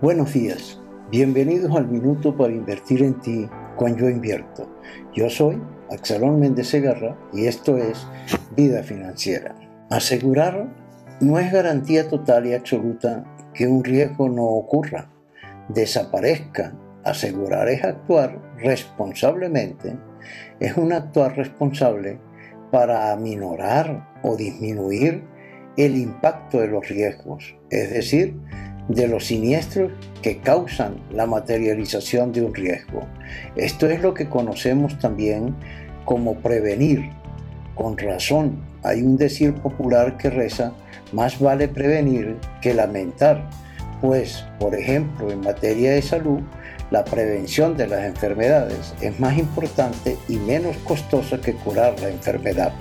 [0.00, 0.80] Buenos días,
[1.10, 4.70] bienvenidos al Minuto para Invertir en Ti con Yo Invierto.
[5.12, 8.06] Yo soy Axelón Méndez Segarra y esto es
[8.56, 9.56] Vida Financiera.
[9.90, 10.68] Asegurar
[11.20, 15.10] no es garantía total y absoluta que un riesgo no ocurra,
[15.68, 16.78] desaparezca.
[17.02, 19.98] Asegurar es actuar responsablemente,
[20.60, 22.20] es un actuar responsable
[22.70, 25.24] para aminorar o disminuir
[25.76, 28.36] el impacto de los riesgos, es decir,
[28.88, 33.06] de los siniestros que causan la materialización de un riesgo.
[33.56, 35.54] Esto es lo que conocemos también
[36.04, 37.10] como prevenir.
[37.74, 40.72] Con razón, hay un decir popular que reza,
[41.12, 43.48] más vale prevenir que lamentar,
[44.00, 46.40] pues, por ejemplo, en materia de salud,
[46.90, 52.72] la prevención de las enfermedades es más importante y menos costosa que curar la enfermedad.